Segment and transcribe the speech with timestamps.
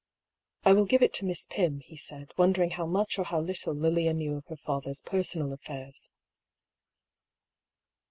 [0.65, 3.75] "I will give it to Miss Pym," he said, wondering how much or how little
[3.75, 6.09] Lilia knew of her father's per sonal affairs.